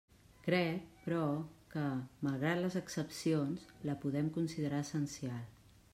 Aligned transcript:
Crec, 0.45 0.87
però, 1.03 1.19
que, 1.73 1.83
malgrat 2.27 2.63
les 2.63 2.79
excepcions, 2.81 3.69
la 3.91 3.99
podem 4.07 4.35
considerar 4.39 4.85
essencial. 4.87 5.45